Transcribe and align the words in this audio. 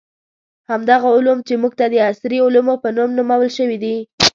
همدغه 0.69 1.07
علوم 1.15 1.39
چې 1.47 1.53
موږ 1.61 1.73
ته 1.79 1.85
د 1.89 1.95
عصري 2.09 2.37
علومو 2.45 2.75
په 2.83 2.89
نوم 2.97 3.09
نومول 3.17 3.49
شوي 3.57 3.77
دي. 3.83 3.95